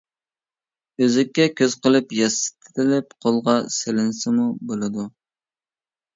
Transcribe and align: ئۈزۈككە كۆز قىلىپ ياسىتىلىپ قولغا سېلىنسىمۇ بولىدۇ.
ئۈزۈككە 1.03 1.45
كۆز 1.59 1.75
قىلىپ 1.87 2.15
ياسىتىلىپ 2.21 3.15
قولغا 3.27 3.57
سېلىنسىمۇ 3.77 4.49
بولىدۇ. 4.73 5.07